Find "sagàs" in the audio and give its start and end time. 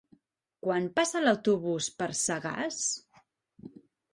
2.23-2.81